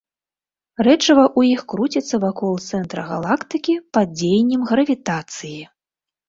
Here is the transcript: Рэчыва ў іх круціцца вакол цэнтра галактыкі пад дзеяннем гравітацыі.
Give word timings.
Рэчыва 0.85 1.25
ў 1.39 1.57
іх 1.57 1.61
круціцца 1.73 2.15
вакол 2.23 2.57
цэнтра 2.77 3.01
галактыкі 3.11 3.77
пад 3.99 4.11
дзеяннем 4.17 4.61
гравітацыі. 4.73 5.61